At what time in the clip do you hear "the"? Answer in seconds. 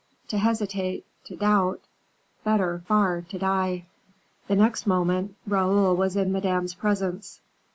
4.47-4.55